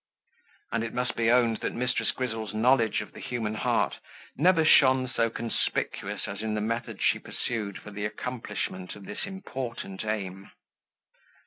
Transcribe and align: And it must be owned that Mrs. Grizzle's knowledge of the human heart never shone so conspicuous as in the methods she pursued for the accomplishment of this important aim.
And 0.71 0.83
it 0.83 0.95
must 0.95 1.15
be 1.15 1.29
owned 1.29 1.57
that 1.57 1.75
Mrs. 1.75 2.15
Grizzle's 2.15 2.55
knowledge 2.55 3.01
of 3.01 3.11
the 3.13 3.19
human 3.19 3.53
heart 3.53 3.99
never 4.35 4.65
shone 4.65 5.07
so 5.07 5.29
conspicuous 5.29 6.27
as 6.27 6.41
in 6.41 6.55
the 6.55 6.59
methods 6.59 7.01
she 7.03 7.19
pursued 7.19 7.77
for 7.77 7.91
the 7.91 8.05
accomplishment 8.05 8.95
of 8.95 9.05
this 9.05 9.27
important 9.27 10.03
aim. 10.03 10.49